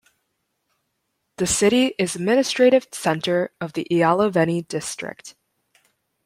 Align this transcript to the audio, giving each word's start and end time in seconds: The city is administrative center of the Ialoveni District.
The 1.37 1.45
city 1.45 1.93
is 1.99 2.15
administrative 2.15 2.87
center 2.91 3.51
of 3.61 3.73
the 3.73 3.85
Ialoveni 3.91 4.67
District. 4.67 5.35